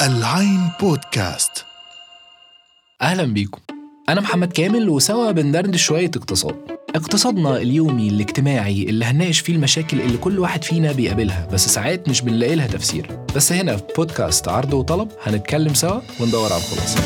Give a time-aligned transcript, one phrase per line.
[0.00, 1.64] العين بودكاست.
[3.02, 3.60] أهلا بيكم.
[4.08, 6.56] أنا محمد كامل وسوا بندردش شوية اقتصاد.
[6.94, 12.20] اقتصادنا اليومي الاجتماعي اللي هنناقش فيه المشاكل اللي كل واحد فينا بيقابلها بس ساعات مش
[12.20, 13.18] بنلاقي لها تفسير.
[13.36, 17.00] بس هنا في بودكاست عرض وطلب هنتكلم سوا وندور على الخلاصة.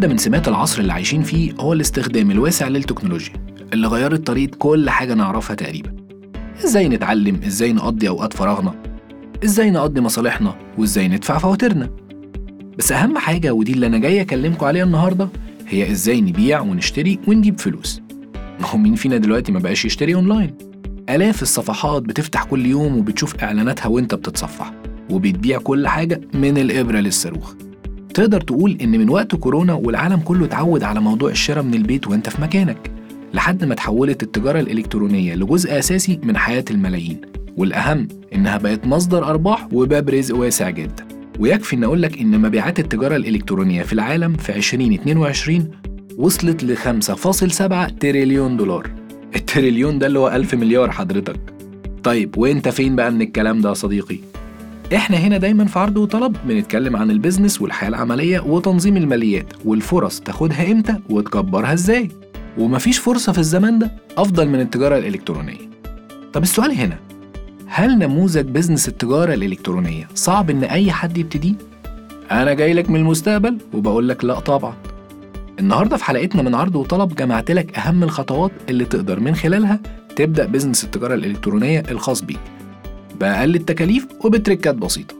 [0.00, 3.32] واحدة من سمات العصر اللي عايشين فيه هو الاستخدام الواسع للتكنولوجيا
[3.72, 5.96] اللي غيرت طريقة كل حاجة نعرفها تقريبا.
[6.64, 8.74] إزاي نتعلم؟ إزاي نقضي أوقات فراغنا؟
[9.44, 11.90] إزاي نقضي مصالحنا؟ وإزاي ندفع فواتيرنا؟
[12.78, 15.28] بس أهم حاجة ودي اللي أنا جاي اكلمكم عليها النهاردة
[15.68, 18.00] هي إزاي نبيع ونشتري ونجيب فلوس.
[18.60, 20.54] ما هو مين فينا دلوقتي ما بقاش يشتري أونلاين؟
[21.08, 24.72] آلاف الصفحات بتفتح كل يوم وبتشوف إعلاناتها وأنت بتتصفح
[25.10, 27.54] وبتبيع كل حاجة من الإبرة للصاروخ.
[28.14, 32.28] تقدر تقول إن من وقت كورونا والعالم كله اتعود على موضوع الشراء من البيت وأنت
[32.28, 32.90] في مكانك
[33.34, 37.20] لحد ما تحولت التجارة الإلكترونية لجزء أساسي من حياة الملايين
[37.56, 41.08] والأهم إنها بقت مصدر أرباح وباب رزق واسع جدا.
[41.40, 45.70] ويكفي إن أقول لك إن مبيعات التجارة الإلكترونية في العالم في 2022
[46.18, 48.90] وصلت ل 5.7 تريليون دولار.
[49.36, 51.40] التريليون ده اللي هو 1000 مليار حضرتك.
[52.02, 54.18] طيب وأنت فين بقى من الكلام ده يا صديقي؟
[54.94, 60.20] إحنا هنا دايما في عرض وطلب بنتكلم عن ال business والحياة العملية وتنظيم الماليات والفرص
[60.20, 62.08] تاخدها إمتى وتكبرها إزاي.
[62.58, 65.70] ومفيش فرصة في الزمان ده أفضل من التجارة الإلكترونية.
[66.32, 66.98] طب السؤال هنا
[67.66, 71.54] هل نموذج business التجارة الإلكترونية صعب إن أي حد يبتديه؟
[72.30, 74.74] أنا جاي لك من المستقبل وبقول لك لأ طبعا.
[75.60, 79.80] النهارده في حلقتنا من عرض وطلب جمعت لك أهم الخطوات اللي تقدر من خلالها
[80.16, 82.38] تبدأ business التجارة الإلكترونية الخاص بيك.
[83.20, 85.14] بأقل التكاليف وبتركات بسيطة.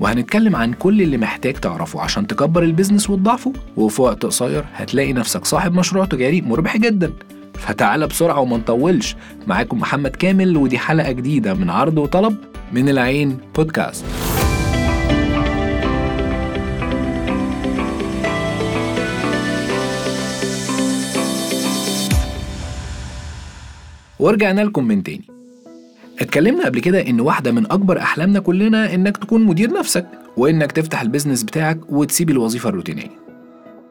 [0.00, 5.12] وهنتكلم عن كل اللي محتاج تعرفه عشان تكبر ال business وتضاعفه وفي وقت قصير هتلاقي
[5.12, 7.12] نفسك صاحب مشروع تجاري مربح جدا.
[7.54, 9.16] فتعالى بسرعة وما نطولش.
[9.46, 12.36] معاكم محمد كامل ودي حلقة جديدة من عرض وطلب
[12.72, 14.04] من العين بودكاست.
[24.18, 25.39] ورجعنا لكم من تاني.
[26.20, 31.00] اتكلمنا قبل كده إن واحدة من أكبر أحلامنا كلنا إنك تكون مدير نفسك وإنك تفتح
[31.02, 33.10] ال business بتاعك وتسيب الوظيفة الروتينية.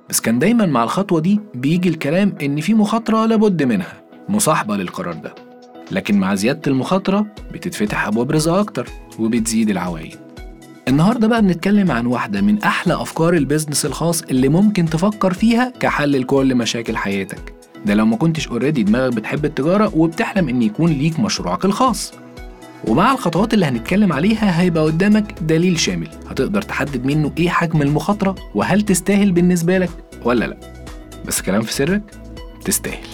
[0.10, 3.94] بس كان دايما مع الخطوة دي بيجي الكلام إن في مخاطرة لابد منها
[4.30, 5.36] مصاحبة للقرار ده.
[5.92, 8.88] لكن مع زيادة المخاطرة بتتفتح أبواب رزق أكتر
[9.20, 10.16] وبتزيد العوائد
[10.88, 15.74] النهارده بقى بنتكلم عن واحدة من أحلى أفكار ال business الخاص اللي ممكن تفكر فيها
[15.80, 17.54] كحل لكل مشاكل حياتك.
[17.86, 22.14] ده لو ما كنتش already دماغك بتحب التجارة وبتحلم إن يكون ليك مشروعك الخاص.
[22.88, 26.08] ومع الخطوات اللي هنتكلم عليها هيبقى قدامك دليل شامل.
[26.30, 29.90] هتقدر تحدد منه إيه حجم المخاطرة وهل تستاهل بالنسبة لك
[30.26, 30.58] ولا لأ.
[31.26, 32.02] بس كلام في سرك
[32.66, 33.08] تستاهل.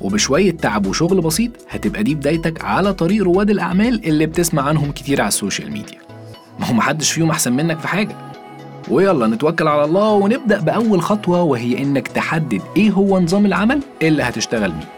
[0.00, 5.20] وبشوية تعب وشغل بسيط هتبقى دي بدايتك على طريق رواد الأعمال اللي بتسمع عنهم كتير
[5.20, 5.98] على ال social media.
[6.60, 8.16] ما هو محدش فيهم أحسن منك في حاجة.
[8.90, 14.22] ويلا نتوكل على الله ونبدأ بأول خطوة وهي إنك تحدد إيه هو نظام العمل اللي
[14.22, 14.88] هتشتغل بيه.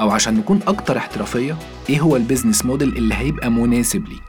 [0.00, 1.56] أو عشان نكون أكتر احترافية
[1.90, 4.22] إيه هو ال business model اللي هيبقى مناسب ليك؟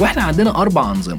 [0.00, 1.18] وإحنا عندنا أربع أنظمة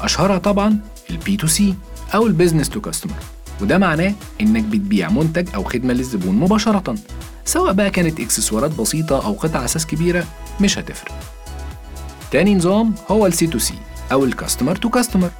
[0.00, 0.78] أشهرها طبعا
[1.10, 1.74] ال B to C
[2.14, 3.14] أو ال business to customer.
[3.60, 6.94] وده معناه إنك بتبيع منتج أو خدمة للزبون مباشرة
[7.44, 10.24] سواء بقى كانت إكسسوارات بسيطة أو قطع أساس كبيرة
[10.60, 11.35] مش هتفرق.
[12.30, 13.74] تاني نظام هو السي تو سي
[14.12, 15.30] أو ال customer to customer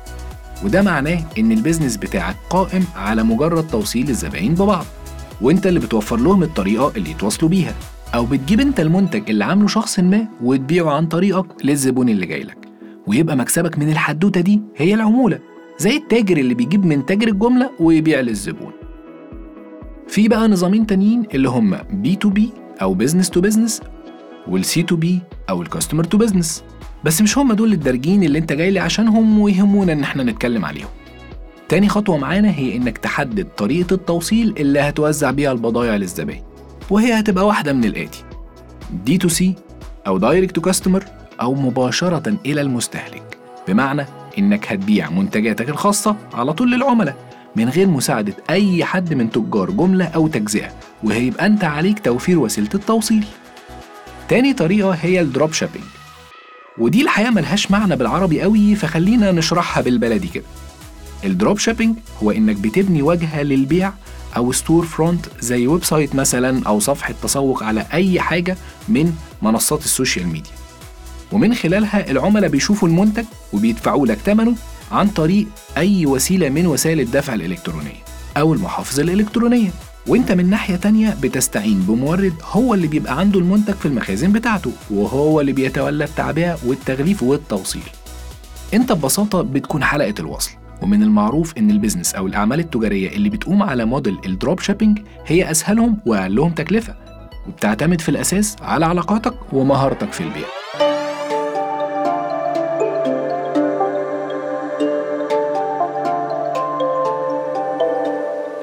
[0.65, 4.85] وده معناه إن ال business بتاعك قائم على مجرد توصيل الزباين ببعض
[5.41, 7.75] وإنت اللي بتوفر لهم الطريقة اللي يتواصلوا بيها
[8.15, 12.59] أو بتجيب إنت المنتج اللي عامله شخص ما وتبيعه عن طريقك للزبون اللي جاي لك.
[13.07, 15.39] ويبقى مكسبك من الحدوتة دي هي العمولة
[15.79, 18.73] زي التاجر اللي بيجيب من تاجر الجملة ويبيع للزبون.
[20.09, 22.51] في بقى نظامين تانيين اللي هم B to B
[22.83, 23.81] أو business to business
[24.49, 26.65] وال C to B أو ال customer to business
[27.07, 30.89] بس مش هم دول الدارجين اللي انت جاي لي عشانهم ويهمونا ان إحنا نتكلم عليهم.
[31.69, 36.43] تاني خطوة معانا هي انك تحدد طريقة التوصيل اللي هتوزع بيها البضائع للزبائن
[36.91, 38.25] وهي هتبقى واحدة من الآتي
[39.05, 39.55] D to C
[40.07, 41.05] أو direct to customer
[41.41, 43.39] أو مباشرة إلى المستهلك.
[43.69, 44.07] بمعنى
[44.39, 47.17] إنك هتبيع منتجاتك الخاصة على طول للعملاء
[47.57, 50.69] من غير مساعدة أي حد من تجار جملة أو تجزئة
[51.05, 53.25] وهيبقى أنت عليك توفير وسيلة التوصيل.
[54.29, 55.85] تاني طريقة هي ال drop shipping
[56.79, 60.45] ودي الحقيقة ملهاش معنى بالعربي قوي فخلينا نشرحها بالبلدي كده.
[61.25, 63.93] ال drop shipping هو إنك بتبني واجهة للبيع
[64.37, 68.57] أو store front زي website مثلا أو صفحة تسوق على أي حاجة
[68.89, 69.13] من
[69.43, 70.53] منصات ال social media.
[71.33, 74.55] ومن خلالها العملاء بيشوفوا المنتج وبيدفعوا لك ثمنه
[74.93, 75.47] عن طريق
[75.77, 78.05] أي وسيلة من وسائل الدفع الإلكترونية
[78.37, 79.71] أو المحافظ الإلكترونية.
[80.09, 85.41] وانت من ناحية تانية بتستعين بمورد هو اللي بيبقى عنده المنتج في المخازن بتاعته وهو
[85.41, 87.83] اللي بيتولى التعبئة والتغليف والتوصيل.
[88.75, 90.51] انت ببساطة بتكون حلقة الوصل
[90.83, 94.99] ومن المعروف إن ال business أو الأعمال التجارية اللي بتقوم على model ال drop shipping
[95.27, 96.95] هي أسهلهم وأقلهم تكلفة
[97.49, 100.47] وبتعتمد في الأساس على علاقاتك ومهارتك في البيع.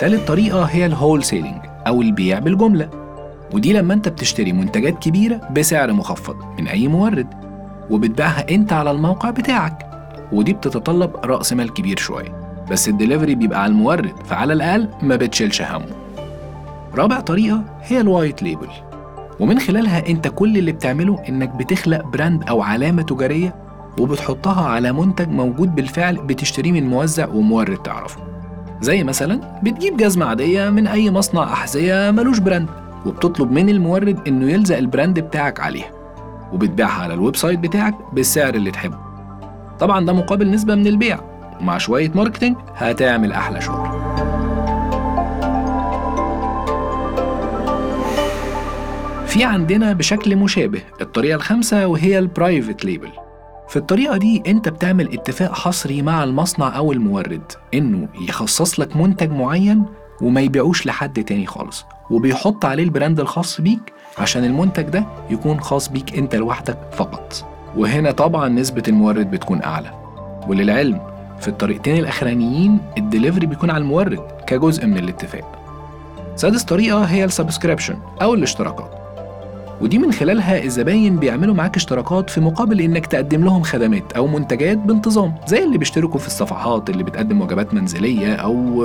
[0.03, 2.89] تالت طريقة هي ال wholeselling أو البيع بالجملة
[3.53, 7.27] ودي لما أنت بتشتري منتجات كبيرة بسعر مخفض من أي مورد
[7.89, 9.89] وبتبيعها أنت على الموقع بتاعك
[10.31, 15.61] ودي بتتطلب رأس مال كبير شوية بس الدليفري بيبقى على المورد فعلى الأقل ما بتشيلش
[15.61, 15.85] همه.
[16.95, 18.69] رابع طريقة هي ال white label
[19.39, 23.55] ومن خلالها أنت كل اللي بتعمله إنك بتخلق brand أو علامة تجارية
[23.99, 28.32] وبتحطها على منتج موجود بالفعل بتشتريه من موزع ومورد تعرفه.
[28.83, 32.69] زي مثلا بتجيب جزمة عادية من أي مصنع أحذية ملوش brand
[33.05, 35.91] وبتطلب من المورد إنه يلزق ال brand بتاعك عليها
[36.53, 38.97] وبتبيعها على ال website بتاعك بالسعر اللي تحبه.
[39.79, 41.19] طبعا ده مقابل نسبة من البيع.
[41.61, 43.87] ومع شوية marketing هتعمل أحلى شغل.
[49.27, 53.09] في عندنا بشكل مشابه الطريقة الخامسة وهي ال private label
[53.73, 59.31] في الطريقة دي انت بتعمل اتفاق حصري مع المصنع أو المورد انه يخصص لك منتج
[59.31, 59.85] معين
[60.21, 65.59] وما يبيعوش لحد تاني خالص وبيحط عليه ال brand الخاص بيك عشان المنتج ده يكون
[65.59, 67.45] خاص بيك انت لوحدك فقط.
[67.77, 69.91] وهنا طبعا نسبة المورد بتكون أعلى.
[70.47, 71.01] وللعلم
[71.39, 75.59] في الطريقتين الأخرانيين الدليفري بيكون على المورد كجزء من الاتفاق.
[76.35, 79.02] سادس طريقة هي ال subscription أو الاشتراكات.
[79.81, 84.77] ودي من خلالها الزباين بيعملوا معاك اشتراكات في مقابل إنك تقدم لهم خدمات أو منتجات
[84.77, 88.83] بانتظام زي اللي بيشتركوا في الصفحات اللي بتقدم وجبات منزلية أو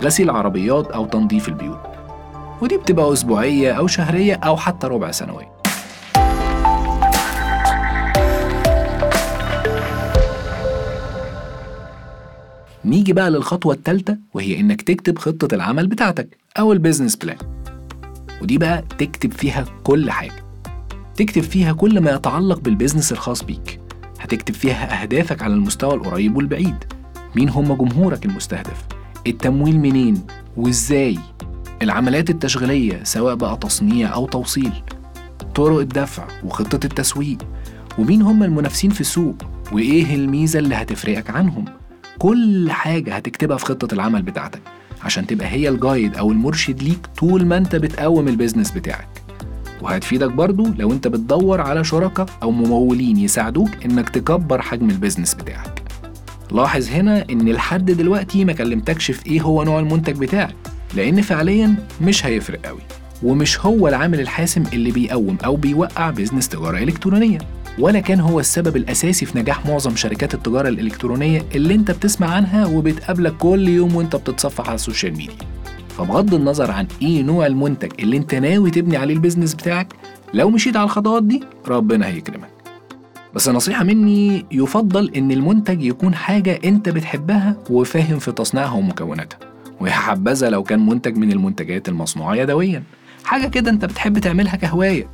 [0.00, 1.78] غسيل عربيات أو تنظيف البيوت.
[2.62, 5.50] ودي بتبقى أسبوعية أو شهرية أو حتى ربع سنوية.
[12.84, 17.36] نيجي بقى للخطوة الثالثة وهي إنك تكتب خطة العمل بتاعتك أو ال business plan
[18.42, 20.44] ودي بقى تكتب فيها كل حاجة.
[21.16, 23.80] تكتب فيها كل ما يتعلق بال business الخاص بيك.
[24.20, 26.84] هتكتب فيها أهدافك على المستوى القريب والبعيد.
[27.36, 28.84] مين هم جمهورك المستهدف؟
[29.26, 30.22] التمويل منين؟
[30.56, 31.18] وإزاي؟
[31.82, 34.72] العمليات التشغيلية سواء بقى تصنيع أو توصيل.
[35.54, 37.38] طرق الدفع وخطة التسويق.
[37.98, 39.34] ومين هم المنافسين في السوق؟
[39.72, 41.64] وإيه الميزة اللي هتفرقك عنهم؟
[42.18, 44.60] كل حاجة هتكتبها في خطة العمل بتاعتك.
[45.02, 49.08] عشان تبقى هي ال guide أو المرشد ليك طول ما أنت بتقوم ال business بتاعك.
[49.82, 55.34] وهتفيدك برضو لو أنت بتدور على شركاء أو ممولين يساعدوك إنك تكبر حجم ال business
[55.34, 55.82] بتاعك.
[56.52, 60.54] لاحظ هنا إن لحد دلوقتي ما كلمتكش في إيه هو نوع المنتج بتاعك
[60.94, 62.80] لأن فعليا مش هيفرق قوي
[63.22, 67.38] ومش هو العامل الحاسم اللي بيقوم أو بيوقع business تجارة إلكترونية.
[67.80, 72.66] ولا كان هو السبب الأساسي في نجاح معظم شركات التجارة الإلكترونية اللي أنت بتسمع عنها
[72.66, 75.36] وبتقابلك كل يوم وأنت بتتصفح على ال social media.
[75.88, 79.92] فبغض النظر عن إيه نوع المنتج اللي أنت ناوي تبني عليه ال business بتاعك
[80.34, 82.50] لو مشيت على الخطوات دي ربنا هيكرمك.
[83.34, 89.38] بس نصيحة مني يفضل إن المنتج يكون حاجة أنت بتحبها وفاهم في تصنيعها ومكوناتها.
[89.80, 92.82] ويا حبذا لو كان منتج من المنتجات المصنوعة يدويا.
[93.24, 95.08] حاجة كده أنت بتحب تعملها كهواية.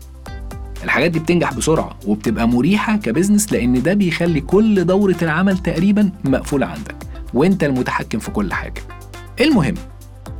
[0.86, 6.10] الحاجات دي بتنجح بسرعة وبتبقى مريحة ك business لأن ده بيخلي كل دورة العمل تقريبا
[6.24, 6.94] مقفولة عندك
[7.34, 8.82] وأنت المتحكم في كل حاجة.
[9.40, 9.74] المهم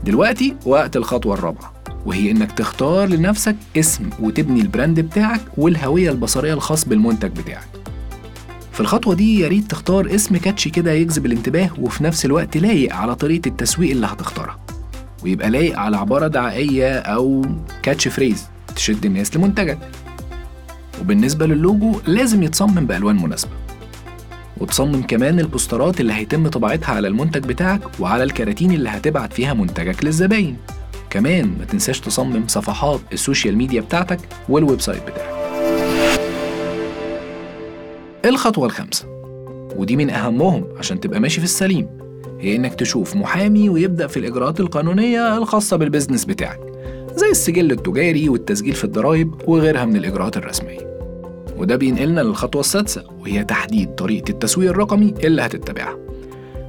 [0.04, 1.72] دلوقتي وقت الخطوة الرابعة
[2.06, 7.68] وهي إنك تختار لنفسك اسم وتبني ال brand بتاعك والهوية البصرية الخاص بالمنتج بتاعك.
[8.72, 12.94] في الخطوة دي يا ريت تختار اسم catchy كده يجذب الانتباه وفي نفس الوقت لايق
[12.94, 14.56] على طريقة التسويق اللي هتختارها.
[15.24, 17.44] ويبقى لايق على عبارة دعائية أو
[17.82, 18.44] catch phrase
[18.76, 19.78] تشد الناس لمنتجك.
[21.00, 23.50] وبالنسبة للوجو لازم يتصمم بألوان مناسبة.
[24.60, 30.04] وتصمم كمان البوسترات اللي هيتم طباعتها على المنتج بتاعك وعلى الكراتين اللي هتبعت فيها منتجك
[30.04, 30.56] للزباين.
[31.10, 34.18] كمان ما تنساش تصمم صفحات ال social media بتاعتك
[34.48, 35.36] وال website بتاعك.
[38.24, 39.06] الخطوة الخامسة
[39.76, 41.88] ودي من أهمهم عشان تبقى ماشي في السليم
[42.40, 46.60] هي إنك تشوف محامي ويبدأ في الإجراءات القانونية الخاصة بال business بتاعك.
[47.16, 50.96] زي السجل التجاري والتسجيل في الضرائب وغيرها من الإجراءات الرسمية.
[51.58, 55.98] وده بينقلنا للخطوة السادسة وهي تحديد طريقة التسويق الرقمي اللي هتتبعها.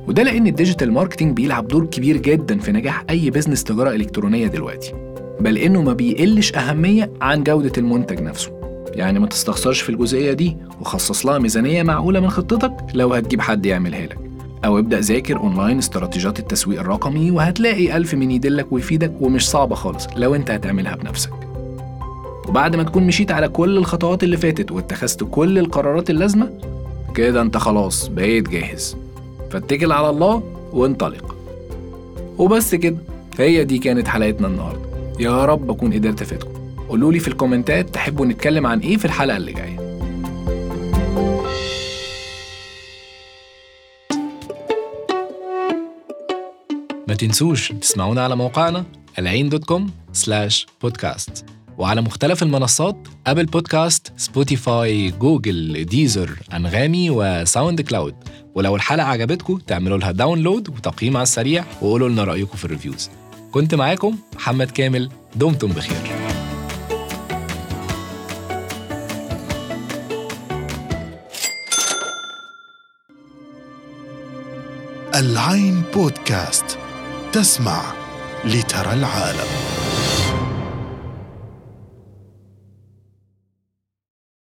[0.07, 4.47] وده لأن ال digital marketing بيلعب دور كبير جدا في نجاح أي business تجارة إلكترونية
[4.47, 4.93] دلوقتي.
[5.39, 8.51] بل إنه ما بيقلش أهمية عن جودة المنتج نفسه.
[8.93, 13.65] يعني ما تستخسرش في الجزئية دي وخصص لها ميزانية معقولة من خطتك لو هتجيب حد
[13.65, 14.26] يعملها لك.
[14.65, 20.07] أو ابدأ ذاكر أونلاين استراتيجيات التسويق الرقمي وهتلاقي ألف من يدلك ويفيدك ومش صعبة خالص
[20.15, 21.33] لو أنت هتعملها بنفسك.
[22.47, 26.49] وبعد ما تكون مشيت على كل الخطوات اللي فاتت واتخذت كل القرارات اللازمة
[27.15, 28.97] كده أنت خلاص بقيت جاهز.
[29.51, 31.35] فاتكل على الله وانطلق.
[32.37, 32.97] وبس كده
[33.39, 34.81] هي دي كانت حلقتنا النهارده.
[35.19, 36.49] يا رب أكون قدرت أفيدكم.
[36.89, 39.76] قولوا لي في الكومنتات تحبوا نتكلم عن إيه في الحلقة اللي جاية.
[47.07, 48.85] ما تنسوش تسمعونا على موقعنا
[49.19, 51.45] العين dot com slash podcast
[51.77, 58.15] وعلى مختلف المنصات Apple Podcast Spotify Google Deezer أنغامي و SoundCloud
[58.55, 63.09] ولو الحلقة عجبتكم تعملوا لها download وتقييم على السريع وقولوا لنا رأيكم في ال reviews
[63.51, 65.09] كنت معاكم محمد كامل.
[65.35, 65.97] دمتم بخير.
[75.15, 76.76] العين بودكاست.
[77.37, 77.81] تسمع
[78.45, 79.86] لترى العالم.